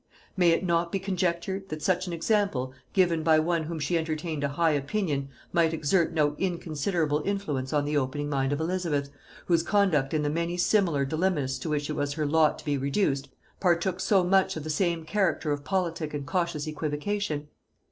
May 0.35 0.49
it 0.49 0.65
not 0.65 0.91
be 0.91 0.97
conjectured, 0.97 1.69
that 1.69 1.83
such 1.83 2.07
an 2.07 2.11
example, 2.13 2.73
given 2.91 3.21
by 3.21 3.37
one 3.37 3.61
of 3.61 3.67
whom 3.67 3.77
she 3.79 3.99
entertained 3.99 4.43
a 4.43 4.47
high 4.49 4.71
opinion, 4.71 5.29
might 5.53 5.75
exert 5.75 6.11
no 6.11 6.33
inconsiderable 6.39 7.21
influence 7.23 7.71
on 7.71 7.85
the 7.85 7.97
opening 7.97 8.27
mind 8.27 8.51
of 8.51 8.59
Elizabeth, 8.59 9.11
whose 9.45 9.61
conduct 9.61 10.11
in 10.15 10.23
the 10.23 10.29
many 10.31 10.57
similar 10.57 11.05
dilemmas 11.05 11.59
to 11.59 11.69
which 11.69 11.87
it 11.87 11.93
was 11.93 12.13
her 12.13 12.25
lot 12.25 12.57
to 12.57 12.65
be 12.65 12.79
reduced, 12.79 13.29
partook 13.59 13.99
so 13.99 14.23
much 14.23 14.57
of 14.57 14.63
the 14.63 14.71
same 14.71 15.05
character 15.05 15.51
of 15.51 15.63
politic 15.63 16.15
and 16.15 16.25
cautious 16.25 16.65
equivocation? 16.65 17.47